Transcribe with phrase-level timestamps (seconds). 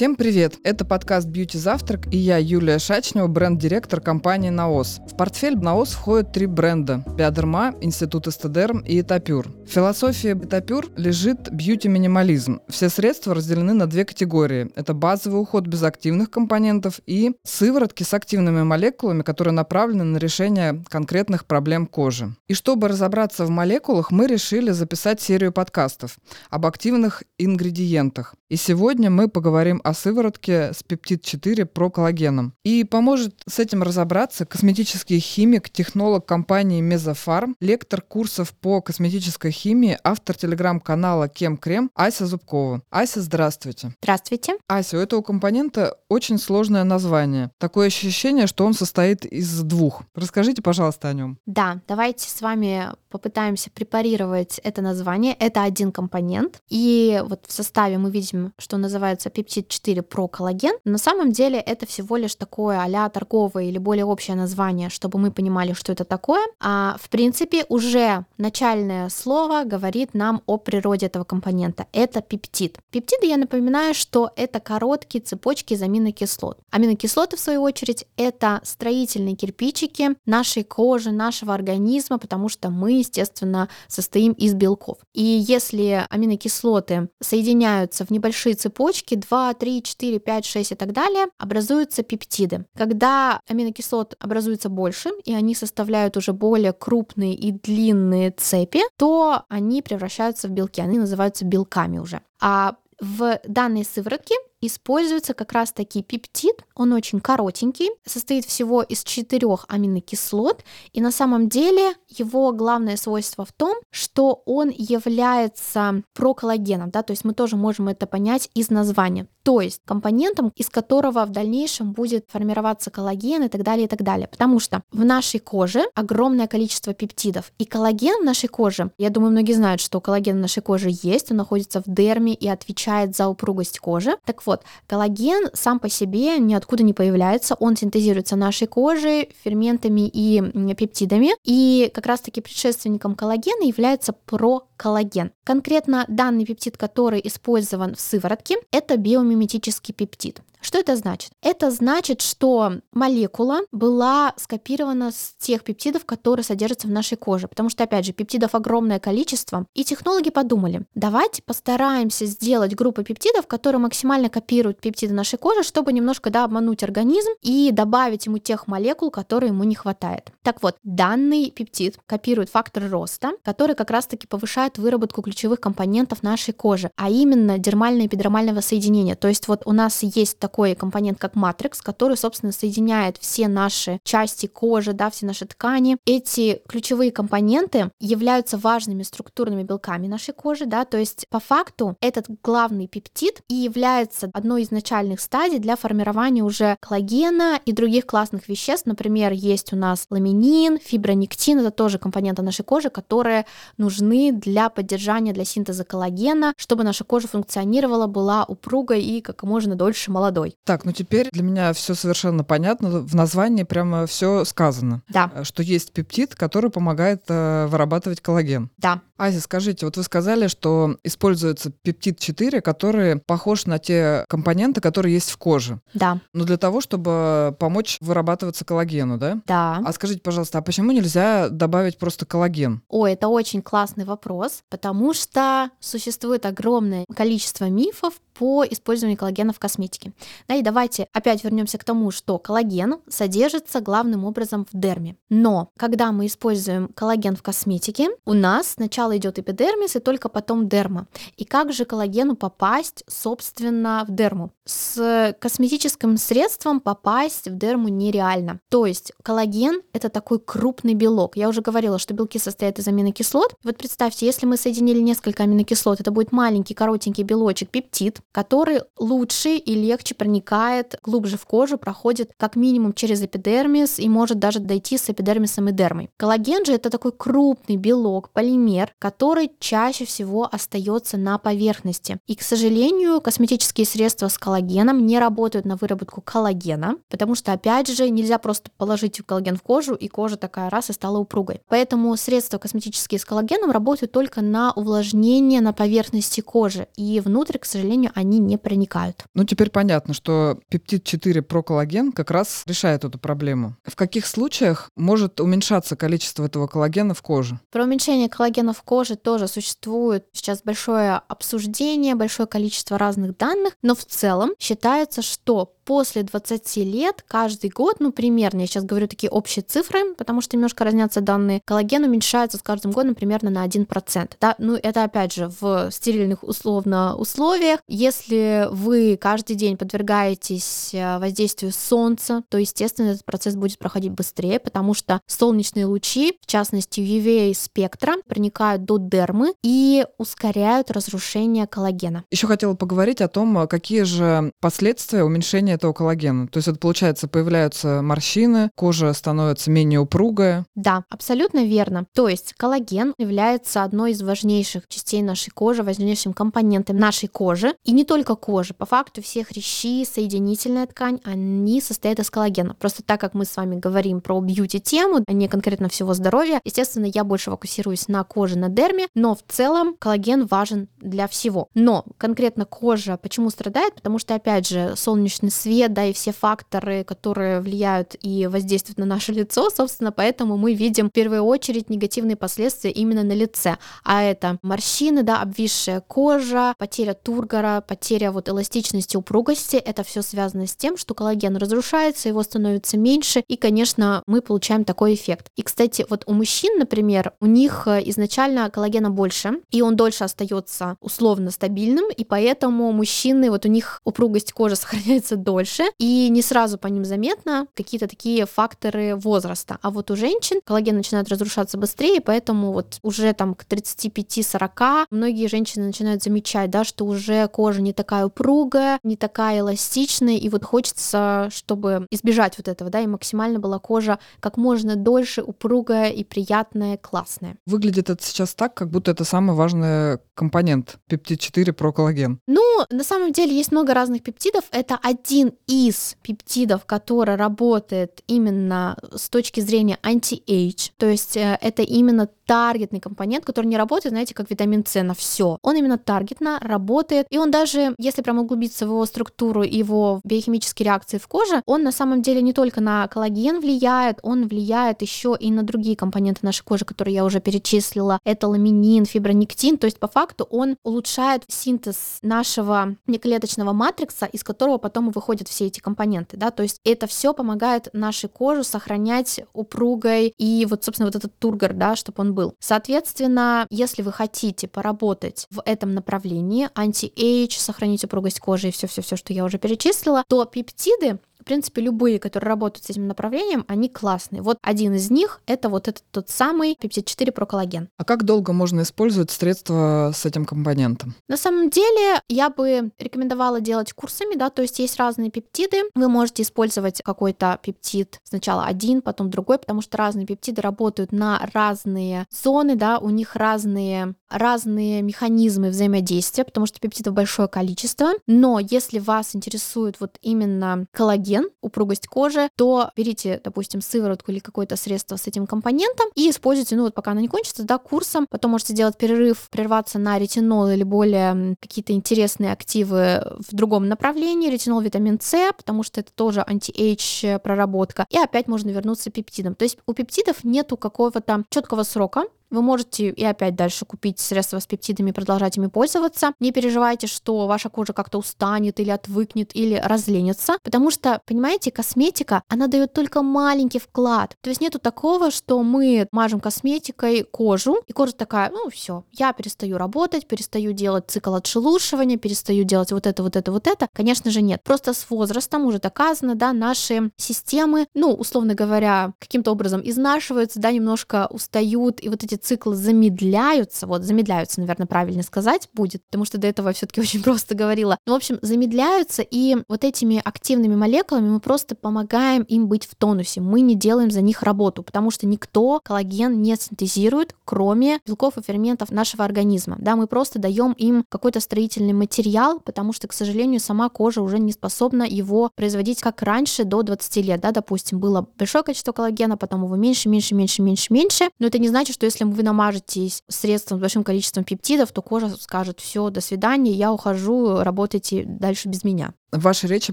[0.00, 0.54] Всем привет!
[0.64, 4.98] Это подкаст «Бьюти Завтрак» и я, Юлия Шачнева, бренд-директор компании «Наос».
[5.06, 9.48] В портфель «Наос» входят три бренда– Биодерма, Институт Эстедерм и Этапюр.
[9.66, 12.60] В философии Этапюр лежит бьюти-минимализм.
[12.70, 14.70] Все средства разделены на две категории.
[14.74, 20.82] Это базовый уход без активных компонентов и сыворотки с активными молекулами, которые направлены на решение
[20.88, 22.34] конкретных проблем кожи.
[22.48, 26.16] И чтобы разобраться в молекулах, мы решили записать серию подкастов
[26.48, 28.34] об активных ингредиентах.
[28.50, 32.52] И сегодня мы поговорим о сыворотке с пептид-4 про коллагеном.
[32.64, 39.96] И поможет с этим разобраться косметический химик, технолог компании Мезофарм, лектор курсов по косметической химии,
[40.02, 42.82] автор телеграм-канала Кем Крем Ася Зубкова.
[42.90, 43.94] Ася, здравствуйте.
[44.02, 44.54] Здравствуйте.
[44.66, 47.52] Ася, у этого компонента очень сложное название.
[47.58, 50.02] Такое ощущение, что он состоит из двух.
[50.16, 51.38] Расскажите, пожалуйста, о нем.
[51.46, 55.34] Да, давайте с вами попытаемся препарировать это название.
[55.34, 56.60] Это один компонент.
[56.68, 60.74] И вот в составе мы видим, что называется пептид 4 про коллаген.
[60.84, 65.30] На самом деле это всего лишь такое а торговое или более общее название, чтобы мы
[65.30, 66.46] понимали, что это такое.
[66.60, 71.86] А в принципе уже начальное слово говорит нам о природе этого компонента.
[71.92, 72.78] Это пептид.
[72.90, 76.58] Пептиды, я напоминаю, что это короткие цепочки из аминокислот.
[76.70, 83.68] Аминокислоты, в свою очередь, это строительные кирпичики нашей кожи, нашего организма, потому что мы естественно,
[83.88, 84.98] состоим из белков.
[85.12, 91.26] И если аминокислоты соединяются в небольшие цепочки, 2, 3, 4, 5, 6 и так далее,
[91.38, 92.64] образуются пептиды.
[92.76, 99.82] Когда аминокислот образуется больше, и они составляют уже более крупные и длинные цепи, то они
[99.82, 102.20] превращаются в белки, они называются белками уже.
[102.40, 106.64] А в данной сыворотке используется как раз таки пептид.
[106.74, 113.44] Он очень коротенький, состоит всего из четырех аминокислот, и на самом деле его главное свойство
[113.44, 118.70] в том, что он является проколлагеном, да, то есть мы тоже можем это понять из
[118.70, 123.88] названия, то есть компонентом, из которого в дальнейшем будет формироваться коллаген и так далее, и
[123.88, 124.28] так далее.
[124.28, 129.32] Потому что в нашей коже огромное количество пептидов, и коллаген в нашей коже, я думаю,
[129.32, 133.28] многие знают, что коллаген в нашей коже есть, он находится в дерме и отвечает за
[133.28, 134.16] упругость кожи.
[134.24, 140.42] Так вот, коллаген сам по себе ниоткуда не появляется, он синтезируется нашей кожей, ферментами и
[140.74, 145.32] пептидами, и как раз-таки предшественником коллагена является проколлаген.
[145.44, 148.96] Конкретно данный пептид, который использован в сыворотке, это
[149.30, 150.42] биомиметический пептид.
[150.60, 151.32] Что это значит?
[151.42, 157.70] Это значит, что молекула была скопирована с тех пептидов, которые содержатся в нашей коже, потому
[157.70, 163.80] что, опять же, пептидов огромное количество, и технологи подумали, давайте постараемся сделать группу пептидов, которые
[163.80, 169.10] максимально копируют пептиды нашей кожи, чтобы немножко да, обмануть организм и добавить ему тех молекул,
[169.10, 170.30] которые ему не хватает.
[170.42, 176.52] Так вот, данный пептид копирует фактор роста, который как раз-таки повышает выработку ключевых компонентов нашей
[176.52, 179.14] кожи, а именно дермального и эпидермального соединения.
[179.20, 184.00] То есть вот у нас есть такой компонент, как матрикс, который, собственно, соединяет все наши
[184.02, 185.98] части кожи, да, все наши ткани.
[186.06, 192.26] Эти ключевые компоненты являются важными структурными белками нашей кожи, да, то есть по факту этот
[192.42, 198.48] главный пептид и является одной из начальных стадий для формирования уже коллагена и других классных
[198.48, 198.86] веществ.
[198.86, 205.32] Например, есть у нас ламинин, фибронектин, это тоже компоненты нашей кожи, которые нужны для поддержания,
[205.32, 210.56] для синтеза коллагена, чтобы наша кожа функционировала, была упругой и как можно дольше молодой.
[210.64, 213.00] Так, ну теперь для меня все совершенно понятно.
[213.00, 215.02] В названии прямо все сказано.
[215.08, 215.30] Да.
[215.34, 218.70] Э, что есть пептид, который помогает э, вырабатывать коллаген.
[218.78, 219.02] Да.
[219.20, 225.30] Ася, скажите, вот вы сказали, что используется пептид-4, который похож на те компоненты, которые есть
[225.30, 225.78] в коже.
[225.92, 226.20] Да.
[226.32, 229.42] Но для того, чтобы помочь вырабатываться коллагену, да?
[229.46, 229.82] Да.
[229.84, 232.80] А скажите, пожалуйста, а почему нельзя добавить просто коллаген?
[232.88, 239.58] О, это очень классный вопрос, потому что существует огромное количество мифов по использованию коллагена в
[239.58, 240.12] косметике.
[240.48, 245.16] Да, и давайте опять вернемся к тому, что коллаген содержится главным образом в дерме.
[245.28, 250.28] Но когда мы используем коллаген в косметике, у нас сначала сначала идет эпидермис и только
[250.28, 251.06] потом дерма.
[251.36, 254.50] И как же коллагену попасть, собственно, в дерму?
[254.64, 258.60] С косметическим средством попасть в дерму нереально.
[258.70, 261.36] То есть коллаген— это такой крупный белок.
[261.36, 263.54] Я уже говорила, что белки состоят из аминокислот.
[263.64, 269.56] Вот представьте, если мы соединили несколько аминокислот, это будет маленький коротенький белочек, пептид, который лучше
[269.56, 274.98] и легче проникает глубже в кожу, проходит как минимум через эпидермис и может даже дойти
[274.98, 276.10] с эпидермисом и дермой.
[276.16, 282.18] Коллаген же это такой крупный белок, полимер, который чаще всего остается на поверхности.
[282.26, 287.88] И, к сожалению, косметические средства с коллагеном не работают на выработку коллагена, потому что, опять
[287.88, 291.62] же, нельзя просто положить коллаген в кожу, и кожа такая раз и стала упругой.
[291.68, 297.64] Поэтому средства косметические с коллагеном работают только на увлажнение на поверхности кожи, и внутрь, к
[297.64, 299.24] сожалению, они не проникают.
[299.34, 303.76] Ну, теперь понятно, что пептид 4 проколлаген как раз решает эту проблему.
[303.84, 307.58] В каких случаях может уменьшаться количество этого коллагена в коже?
[307.70, 313.94] Про уменьшение коллагена в коже тоже существует сейчас большое обсуждение, большое количество разных данных, но
[313.94, 319.30] в целом считается, что после 20 лет каждый год, ну примерно, я сейчас говорю такие
[319.30, 324.32] общие цифры, потому что немножко разнятся данные, коллаген уменьшается с каждым годом примерно на 1%.
[324.40, 324.54] Да?
[324.58, 327.80] Ну это опять же в стерильных условно условиях.
[327.88, 334.60] Если вы каждый день подвергаетесь э, воздействию солнца, то, естественно, этот процесс будет проходить быстрее,
[334.60, 342.24] потому что солнечные лучи, в частности UVA спектра, проникают до дермы и ускоряют разрушение коллагена.
[342.30, 346.46] Еще хотела поговорить о том, какие же последствия уменьшения этого коллагена.
[346.46, 350.66] То есть это получается, появляются морщины, кожа становится менее упругая.
[350.74, 352.06] Да, абсолютно верно.
[352.14, 357.74] То есть коллаген является одной из важнейших частей нашей кожи, важнейшим компонентом нашей кожи.
[357.84, 358.74] И не только кожи.
[358.74, 362.74] По факту все хрящи, соединительная ткань, они состоят из коллагена.
[362.74, 367.06] Просто так как мы с вами говорим про бьюти-тему, а не конкретно всего здоровья, естественно,
[367.06, 371.68] я больше фокусируюсь на коже, на дерме, но в целом коллаген важен для всего.
[371.74, 373.94] Но конкретно кожа почему страдает?
[373.94, 379.06] Потому что, опять же, солнечный свет да, и все факторы, которые влияют и воздействуют на
[379.06, 383.76] наше лицо, собственно, поэтому мы видим в первую очередь негативные последствия именно на лице.
[384.04, 390.66] А это морщины, да, обвисшая кожа, потеря тургора, потеря вот эластичности, упругости, это все связано
[390.66, 395.48] с тем, что коллаген разрушается, его становится меньше, и, конечно, мы получаем такой эффект.
[395.56, 400.24] И, кстати, вот у мужчин, например, у них э, изначально коллагена больше, и он дольше
[400.24, 406.42] остается условно стабильным, и поэтому мужчины, вот у них упругость кожи сохраняется дольше, и не
[406.42, 409.78] сразу по ним заметно какие-то такие факторы возраста.
[409.82, 415.48] А вот у женщин коллаген начинает разрушаться быстрее, поэтому вот уже там к 35-40 многие
[415.48, 420.64] женщины начинают замечать, да, что уже кожа не такая упругая, не такая эластичная, и вот
[420.64, 426.22] хочется, чтобы избежать вот этого, да, и максимально была кожа как можно дольше упругая и
[426.22, 427.56] приятная, классная.
[427.66, 432.38] Выглядит это сейчас так, как будто это самый важный компонент пептид 4 про коллаген.
[432.46, 434.64] Ну, на самом деле есть много разных пептидов.
[434.70, 440.90] Это один из пептидов, который работает именно с точки зрения anti-age.
[440.96, 445.14] То есть э, это именно таргетный компонент, который не работает, знаете, как витамин С на
[445.14, 445.58] все.
[445.62, 450.86] Он именно таргетно работает, и он даже, если прям углубиться в его структуру, его биохимические
[450.86, 455.36] реакции в коже, он на самом деле не только на коллаген влияет, он влияет еще
[455.38, 458.18] и на другие компоненты нашей кожи, которые я уже перечислила.
[458.24, 464.78] Это ламинин, фибронектин, то есть по факту он улучшает синтез нашего неклеточного матрикса, из которого
[464.78, 470.34] потом выходят все эти компоненты, да, то есть это все помогает нашей коже сохранять упругой
[470.36, 472.54] и вот, собственно, вот этот тургор, да, чтобы он был был.
[472.58, 479.34] Соответственно, если вы хотите поработать в этом направлении, anti-age, сохранить упругость кожи и все-все-все, что
[479.34, 481.18] я уже перечислила, то пептиды
[481.50, 484.40] принципе, любые, которые работают с этим направлением, они классные.
[484.40, 487.88] Вот один из них— это вот этот тот самый пептид 4 проколлаген.
[487.96, 491.16] А как долго можно использовать средства с этим компонентом?
[491.26, 495.78] На самом деле, я бы рекомендовала делать курсами, да, то есть есть разные пептиды.
[495.96, 501.50] Вы можете использовать какой-то пептид сначала один, потом другой, потому что разные пептиды работают на
[501.52, 508.10] разные зоны, да, у них разные, разные механизмы взаимодействия, потому что пептидов большое количество.
[508.26, 514.76] Но если вас интересует вот именно коллаген, упругость кожи, то берите, допустим, сыворотку или какое-то
[514.76, 518.26] средство с этим компонентом и используйте, ну вот пока оно не кончится, да, курсом.
[518.30, 524.50] Потом можете сделать перерыв, прерваться на ретинол или более какие-то интересные активы в другом направлении.
[524.50, 528.06] Ретинол, витамин С, потому что это тоже anti-age проработка.
[528.10, 529.54] И опять можно вернуться к пептидам.
[529.54, 534.58] То есть у пептидов нету какого-то четкого срока, вы можете и опять дальше купить средства
[534.58, 536.32] с пептидами продолжать ими пользоваться.
[536.40, 542.42] Не переживайте, что ваша кожа как-то устанет или отвыкнет или разленится, потому что, понимаете, косметика,
[542.48, 544.36] она дает только маленький вклад.
[544.40, 549.32] То есть нету такого, что мы мажем косметикой кожу, и кожа такая, ну все, я
[549.32, 553.88] перестаю работать, перестаю делать цикл отшелушивания, перестаю делать вот это, вот это, вот это.
[553.92, 554.62] Конечно же нет.
[554.64, 560.72] Просто с возрастом уже доказано, да, наши системы, ну, условно говоря, каким-то образом изнашиваются, да,
[560.72, 566.38] немножко устают, и вот эти циклы замедляются, вот замедляются, наверное, правильно сказать будет, потому что
[566.38, 567.98] до этого все таки очень просто говорила.
[568.06, 572.94] Ну, в общем, замедляются, и вот этими активными молекулами мы просто помогаем им быть в
[572.94, 573.40] тонусе.
[573.40, 578.42] Мы не делаем за них работу, потому что никто коллаген не синтезирует, кроме белков и
[578.42, 579.76] ферментов нашего организма.
[579.78, 584.38] Да, мы просто даем им какой-то строительный материал, потому что, к сожалению, сама кожа уже
[584.38, 587.40] не способна его производить как раньше, до 20 лет.
[587.40, 591.30] Да, допустим, было большое количество коллагена, потом его меньше, меньше, меньше, меньше, меньше.
[591.38, 595.28] Но это не значит, что если вы намажетесь средством с большим количеством пептидов, то кожа
[595.36, 599.14] скажет, все, до свидания, я ухожу, работайте дальше без меня.
[599.32, 599.92] В вашей речи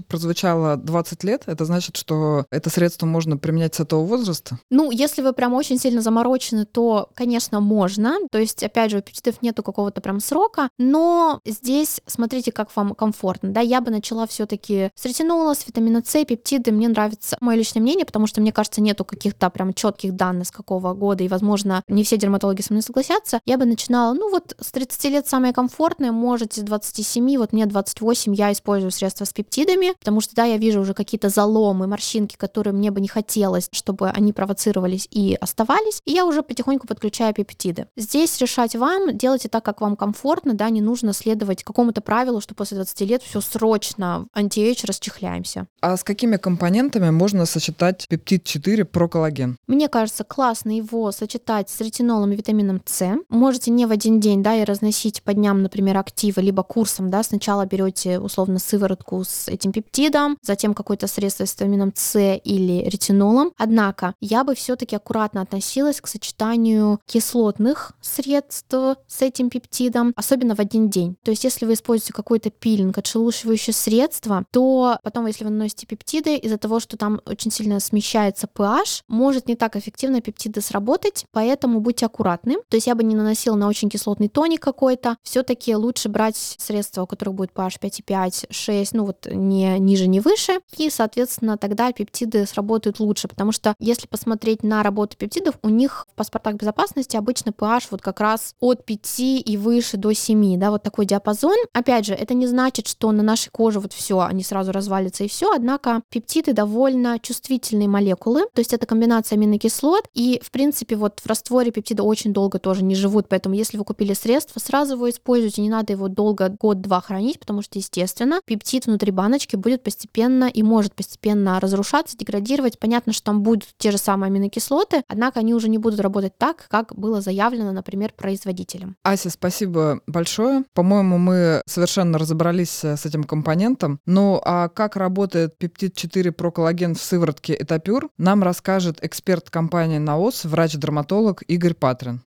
[0.00, 1.44] прозвучало 20 лет.
[1.46, 4.58] Это значит, что это средство можно применять с этого возраста?
[4.70, 8.16] Ну, если вы прям очень сильно заморочены, то, конечно, можно.
[8.30, 12.94] То есть, опять же, у пептидов нету какого-то прям срока, но здесь смотрите, как вам
[12.94, 13.50] комфортно.
[13.50, 16.72] Да, я бы начала все таки с ретинола, с витамина С, пептиды.
[16.72, 20.50] Мне нравится мое личное мнение, потому что, мне кажется, нету каких-то прям четких данных с
[20.50, 23.40] какого года, и, возможно, не все дерматологи со мной согласятся.
[23.46, 27.66] Я бы начинала, ну вот, с 30 лет самое комфортное, можете с 27, вот мне
[27.66, 32.36] 28, я использую средства с пептидами, потому что, да, я вижу уже какие-то заломы, морщинки,
[32.36, 37.34] которые мне бы не хотелось, чтобы они провоцировались и оставались, и я уже потихоньку подключаю
[37.34, 37.86] пептиды.
[37.96, 42.54] Здесь решать вам, делайте так, как вам комфортно, да, не нужно следовать какому-то правилу, что
[42.54, 45.66] после 20 лет все срочно anti-age расчехляемся.
[45.80, 49.56] А с какими компонентами можно сочетать пептид 4 проколлаген?
[49.66, 53.16] Мне кажется, классно его сочетать с ретинолом и витамином С.
[53.28, 57.22] Можете не в один день, да, и разносить по дням, например, активы, либо курсом, да,
[57.22, 63.52] сначала берете условно сыворотку с этим пептидом, затем какое-то средство с витамином С или ретинолом.
[63.56, 68.74] Однако я бы все-таки аккуратно относилась к сочетанию кислотных средств
[69.06, 71.16] с этим пептидом, особенно в один день.
[71.22, 76.36] То есть если вы используете какой-то пилинг, отшелушивающее средство, то потом, если вы наносите пептиды,
[76.36, 81.80] из-за того, что там очень сильно смещается pH, может не так эффективно пептиды сработать, поэтому
[81.80, 82.56] будьте аккуратны.
[82.68, 85.16] То есть я бы не наносила на очень кислотный тоник какой-то.
[85.22, 90.20] Все-таки лучше брать средства, у которых будет pH 5,5, 6, ну вот не ниже, не
[90.20, 95.68] выше, и, соответственно, тогда пептиды сработают лучше, потому что если посмотреть на работу пептидов, у
[95.68, 100.58] них в паспортах безопасности обычно pH вот как раз от 5 и выше до 7,
[100.58, 101.56] да, вот такой диапазон.
[101.72, 105.28] Опять же, это не значит, что на нашей коже вот все, они сразу развалятся и
[105.28, 111.20] все, однако пептиды довольно чувствительные молекулы, то есть это комбинация аминокислот, и, в принципе, вот
[111.20, 115.08] в растворе пептиды очень долго тоже не живут, поэтому если вы купили средство, сразу его
[115.08, 119.84] используйте, не надо его долго, год-два хранить, потому что, естественно, пептид внутри внутри баночки будет
[119.84, 122.80] постепенно и может постепенно разрушаться, деградировать.
[122.80, 126.66] Понятно, что там будут те же самые аминокислоты, однако они уже не будут работать так,
[126.68, 128.96] как было заявлено, например, производителем.
[129.04, 130.64] Ася, спасибо большое.
[130.74, 134.00] По-моему, мы совершенно разобрались э, с этим компонентом.
[134.04, 140.44] Ну а как работает пептид 4 проколлаген в сыворотке Этапюр, нам расскажет эксперт компании НАОС,
[140.44, 142.22] врач-дерматолог Игорь Патрин.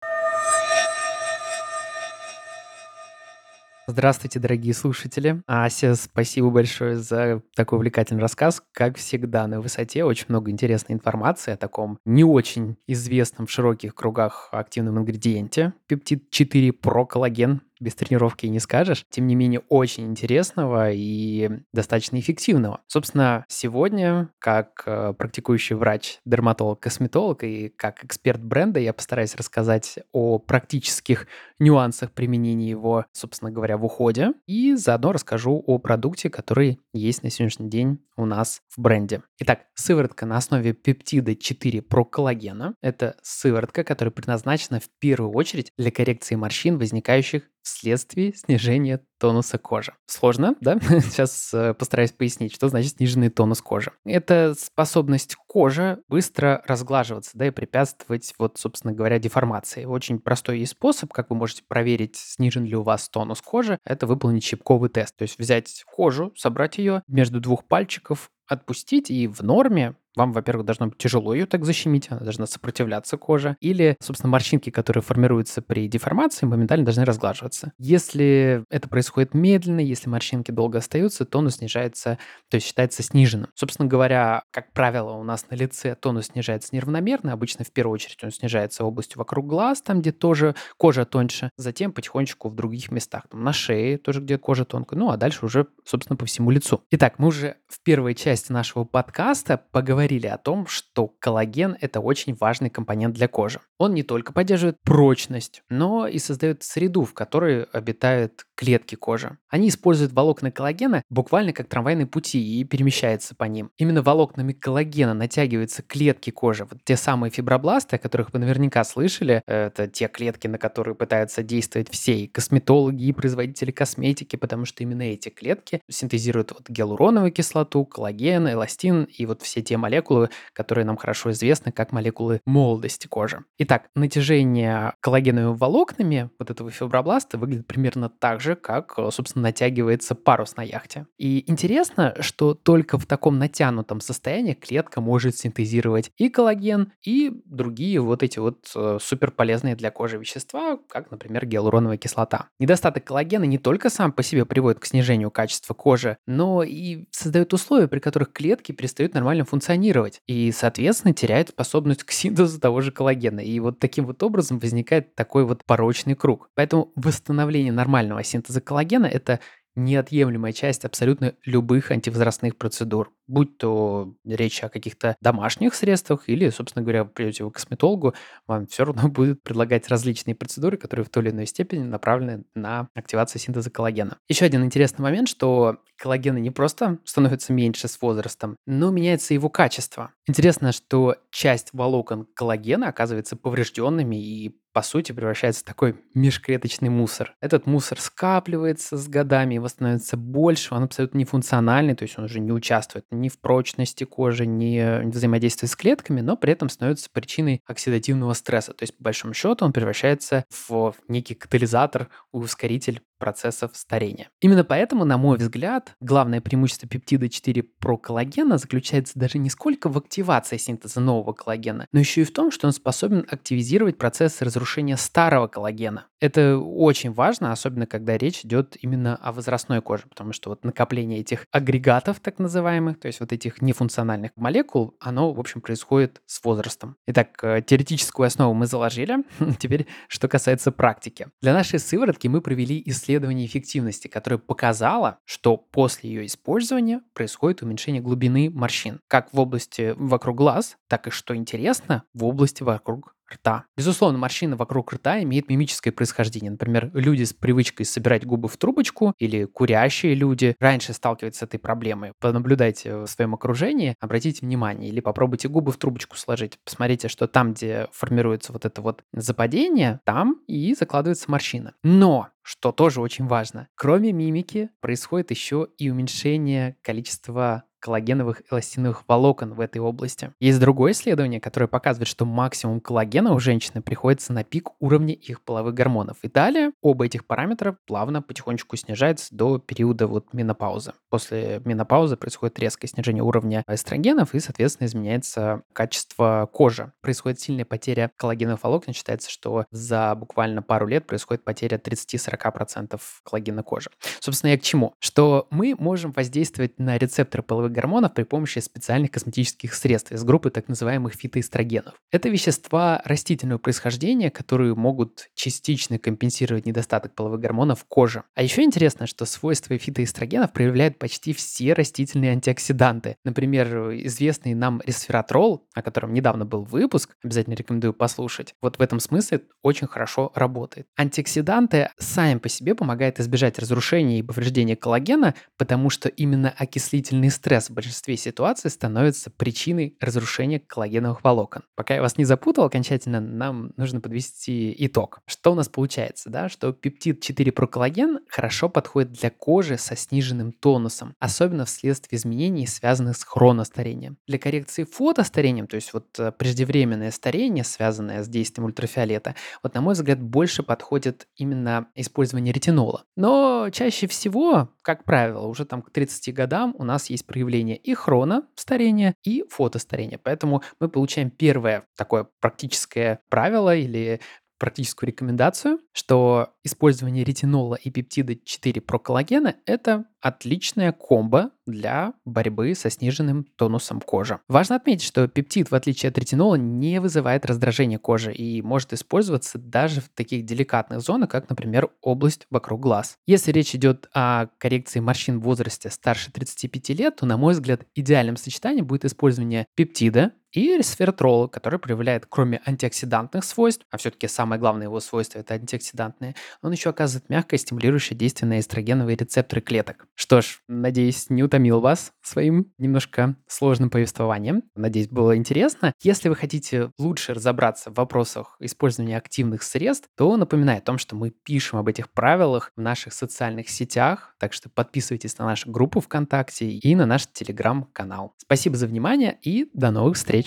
[3.89, 5.41] Здравствуйте, дорогие слушатели.
[5.47, 8.61] Ася, спасибо большое за такой увлекательный рассказ.
[8.73, 13.95] Как всегда, на высоте очень много интересной информации о таком не очень известном в широких
[13.95, 15.71] кругах активном ингредиенте.
[15.87, 19.05] Пептид 4 про коллаген без тренировки не скажешь.
[19.09, 22.81] Тем не менее, очень интересного и достаточно эффективного.
[22.87, 29.99] Собственно, сегодня, как э, практикующий врач, дерматолог, косметолог и как эксперт бренда, я постараюсь рассказать
[30.11, 31.27] о практических
[31.59, 34.33] нюансах применения его, собственно говоря, в уходе.
[34.45, 39.21] И заодно расскажу о продукте, который есть на сегодняшний день у нас в бренде.
[39.39, 42.73] Итак, сыворотка на основе пептида 4 проколлагена.
[42.81, 49.93] Это сыворотка, которая предназначена в первую очередь для коррекции морщин, возникающих вследствие снижения тонуса кожи.
[50.05, 50.79] Сложно, да?
[50.81, 53.91] Сейчас э, постараюсь пояснить, что значит сниженный тонус кожи.
[54.05, 59.85] Это способность кожи быстро разглаживаться, да, и препятствовать, вот, собственно говоря, деформации.
[59.85, 64.43] Очень простой способ, как вы можете проверить, снижен ли у вас тонус кожи, это выполнить
[64.43, 65.15] щипковый тест.
[65.15, 70.65] То есть взять кожу, собрать ее между двух пальчиков, отпустить, и в норме вам, во-первых,
[70.65, 73.55] должно быть тяжело ее так защемить, она должна сопротивляться коже.
[73.61, 77.71] Или, собственно, морщинки, которые формируются при деформации, моментально должны разглаживаться.
[77.77, 82.17] Если это происходит медленно, если морщинки долго остаются, тонус снижается,
[82.49, 83.49] то есть считается сниженным.
[83.55, 87.33] Собственно говоря, как правило, у нас на лице тонус снижается неравномерно.
[87.33, 91.51] Обычно в первую очередь он снижается областью вокруг глаз, там, где тоже кожа тоньше.
[91.57, 94.99] Затем потихонечку в других местах, там, на шее тоже, где кожа тонкая.
[94.99, 96.81] Ну, а дальше уже, собственно, по всему лицу.
[96.91, 101.99] Итак, мы уже в первой части нашего подкаста поговорили говорили о том, что коллаген– это
[101.99, 103.59] очень важный компонент для кожи.
[103.77, 109.37] Он не только поддерживает прочность, но и создает среду, в которой обитают клетки кожи.
[109.49, 113.71] Они используют волокна коллагена буквально как трамвайные пути и перемещаются по ним.
[113.77, 119.41] Именно волокнами коллагена натягиваются клетки кожи, вот те самые фибробласты, о которых вы наверняка слышали.
[119.47, 124.83] Это те клетки, на которые пытаются действовать все и косметологи, и производители косметики, потому что
[124.83, 130.85] именно эти клетки синтезируют вот гиалуроновую кислоту, коллаген, эластин и вот все те молекулы, которые
[130.85, 133.43] нам хорошо известны как молекулы молодости кожи.
[133.57, 140.55] Итак, натяжение коллагеновыми волокнами вот этого фибробласта выглядит примерно так же, как, собственно, натягивается парус
[140.55, 141.07] на яхте.
[141.17, 147.99] И интересно, что только в таком натянутом состоянии клетка может синтезировать и коллаген, и другие
[148.01, 152.49] вот эти вот э, суперполезные для кожи вещества, как, например, гиалуроновая кислота.
[152.59, 157.53] Недостаток коллагена не только сам по себе приводит к снижению качества кожи, но и создает
[157.53, 162.91] условия, при которых клетки перестают нормально функционировать и, соответственно, теряют способность к синтезу того же
[162.91, 163.39] коллагена.
[163.39, 166.49] И вот таким вот образом возникает такой вот порочный круг.
[166.55, 168.76] Поэтому восстановление нормального синтеза коллагена–
[169.07, 169.39] это
[169.75, 173.11] неотъемлемая часть абсолютно любых антивозрастных процедур.
[173.27, 178.13] Будь то речь о каких-то домашних средствах или, собственно говоря, придете к косметологу,
[178.47, 182.89] вам все равно будет предлагать различные процедуры, которые в той или иной степени направлены на
[182.93, 184.17] активацию синтеза коллагена.
[184.27, 189.49] Еще один интересный момент, что коллагена не просто становится меньше с возрастом, но меняется его
[189.49, 190.11] качество.
[190.27, 197.33] Интересно, что часть волокон коллагена оказывается поврежденными и по сути, превращается в такой межклеточный мусор.
[197.41, 202.39] Этот мусор скапливается с годами, его становится больше, он абсолютно нефункциональный, то есть он уже
[202.39, 207.09] не участвует ни в прочности кожи, ни в взаимодействии с клетками, но при этом становится
[207.11, 208.73] причиной оксидативного стресса.
[208.73, 214.29] То есть, по большому счету, он превращается в некий катализатор, ускоритель процессов старения.
[214.41, 219.89] Именно поэтому, на мой взгляд, главное преимущество пептида 4 про коллагена заключается даже не сколько
[219.89, 224.45] в активации синтеза нового коллагена, но еще и в том, что он способен активизировать процессы
[224.45, 226.05] разрушения старого коллагена.
[226.19, 231.19] Это очень важно, особенно когда речь идет именно о возрастной коже, потому что вот накопление
[231.19, 236.43] этих агрегатов, так называемых, то есть вот этих нефункциональных молекул, оно, в общем, происходит с
[236.43, 236.95] возрастом.
[237.07, 239.17] Итак, э, теоретическую основу мы заложили.
[239.59, 241.27] Теперь, что касается практики.
[241.41, 243.06] Для нашей сыворотки мы провели исследование
[243.45, 250.37] эффективности, которое показало, что после ее использования происходит уменьшение глубины морщин, как в области вокруг
[250.37, 253.65] глаз, так и, что интересно, в области вокруг рта.
[253.75, 256.51] Безусловно, морщина вокруг рта имеет мимическое происхождение.
[256.51, 261.59] Например, люди с привычкой собирать губы в трубочку или курящие люди раньше сталкиваются с этой
[261.59, 262.13] проблемой.
[262.19, 266.57] Понаблюдайте в своем окружении, обратите внимание, или попробуйте губы в трубочку сложить.
[266.63, 271.73] Посмотрите, что там, где формируется вот это вот западение, там и закладывается морщина.
[271.83, 273.67] Но что тоже очень важно.
[273.75, 280.31] Кроме мимики происходит еще и уменьшение количества коллагеновых эластиновых волокон в этой области.
[280.39, 285.41] Есть другое исследование, которое показывает, что максимум коллагена у женщины приходится на пик уровня их
[285.41, 286.17] половых гормонов.
[286.23, 290.93] И далее оба этих параметра плавно потихонечку снижаются до периода вот менопаузы.
[291.09, 296.91] После менопаузы происходит резкое снижение уровня эстрогенов и, соответственно, изменяется качество кожи.
[297.01, 298.93] Происходит сильная потеря коллагеновых волокон.
[298.93, 303.89] Считается, что за буквально пару лет происходит потеря 30-40% коллагена кожи.
[304.19, 304.93] Собственно, я к чему?
[304.99, 310.49] Что мы можем воздействовать на рецепторы половых гормонов при помощи специальных косметических средств из группы
[310.49, 311.95] так называемых фитоэстрогенов.
[312.11, 318.23] Это вещества растительного происхождения, которые могут частично компенсировать недостаток половых гормонов коже.
[318.35, 323.17] А еще интересно, что свойства фитоэстрогенов проявляют почти все растительные антиоксиданты.
[323.23, 328.55] Например, известный нам ресвератрол, о котором недавно был выпуск, обязательно рекомендую послушать.
[328.61, 330.87] Вот в этом смысле очень хорошо работает.
[330.97, 337.56] Антиоксиданты сами по себе помогают избежать разрушения и повреждения коллагена, потому что именно окислительный стресс
[337.65, 341.63] в большинстве ситуаций становится причиной разрушения коллагеновых волокон.
[341.75, 345.19] Пока я вас не запутал окончательно, нам нужно подвести итог.
[345.25, 346.49] Что у нас получается, да?
[346.49, 353.23] Что пептид 4-проколлаген хорошо подходит для кожи со сниженным тонусом, особенно вследствие изменений, связанных с
[353.23, 354.17] хроностарением.
[354.27, 359.81] Для коррекции фотостарением, то есть вот э, преждевременное старение, связанное с действием ультрафиолета, вот на
[359.81, 363.03] мой взгляд больше подходит именно использование ретинола.
[363.15, 367.93] Но чаще всего, как правило, уже там к 30 годам у нас есть проявление и
[367.93, 370.17] хрона старения, и фотостарения.
[370.17, 374.21] Поэтому мы получаем первое такое практическое правило или
[374.57, 382.89] практическую рекомендацию, что использование ретинола и пептида 4 проколлагена– это отличная комбо для борьбы со
[382.89, 384.39] сниженным тонусом кожи.
[384.47, 389.57] Важно отметить, что пептид, в отличие от ретинола, не вызывает раздражения кожи и может использоваться
[389.57, 393.17] даже в таких деликатных зонах, как, например, область вокруг глаз.
[393.25, 397.81] Если речь идет о коррекции морщин в возрасте старше 35 лет, то, на мой взгляд,
[397.95, 404.59] идеальным сочетанием будет использование пептида и ресвератрол, который проявляет, кроме антиоксидантных свойств, а все-таки самое
[404.59, 410.07] главное его свойство– это антиоксидантные, он еще оказывает мягкое стимулирующее действие на эстрогеновые рецепторы клеток.
[410.15, 414.63] Что ж, надеюсь, не утомил вас своим немножко сложным повествованием.
[414.75, 415.93] Надеюсь, было интересно.
[416.01, 421.15] Если вы хотите лучше разобраться в вопросах использования активных средств, то напоминаю о том, что
[421.15, 425.99] мы пишем об этих правилах в наших социальных сетях, так что подписывайтесь на нашу группу
[425.99, 428.33] ВКонтакте и на наш телеграм-канал.
[428.37, 430.46] Спасибо за внимание и до новых встреч!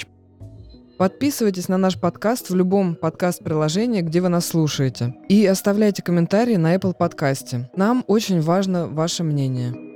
[1.00, 5.14] Подписывайтесь на наш подкаст в любом подкаст-приложении, где вы нас слушаете.
[5.30, 7.70] И оставляйте комментарии на Apple подкасте.
[7.74, 9.89] Нам очень важно ваше мнение.